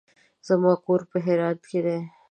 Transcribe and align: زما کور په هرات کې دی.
زما 0.47 0.73
کور 0.85 1.01
په 1.11 1.17
هرات 1.25 1.59
کې 1.69 1.79
دی. 1.85 1.97